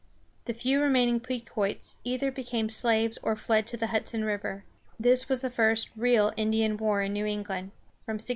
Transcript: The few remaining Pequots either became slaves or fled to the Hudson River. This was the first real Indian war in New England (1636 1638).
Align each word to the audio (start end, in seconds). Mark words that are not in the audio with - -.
The 0.45 0.55
few 0.55 0.81
remaining 0.81 1.19
Pequots 1.19 1.97
either 2.03 2.31
became 2.31 2.69
slaves 2.69 3.19
or 3.21 3.35
fled 3.35 3.67
to 3.67 3.77
the 3.77 3.85
Hudson 3.93 4.25
River. 4.25 4.63
This 4.99 5.29
was 5.29 5.41
the 5.41 5.51
first 5.51 5.89
real 5.95 6.33
Indian 6.35 6.75
war 6.77 7.03
in 7.03 7.13
New 7.13 7.27
England 7.27 7.69
(1636 8.07 8.09
1638). 8.09 8.23